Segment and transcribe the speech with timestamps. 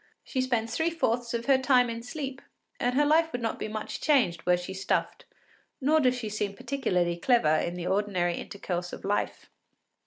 [0.23, 2.41] She spends three fourths of her time in sleep,
[2.79, 5.25] and her life would not be much changed were she stuffed,
[5.79, 9.51] nor does she seem particularly clever in the ordinary intercourse of life.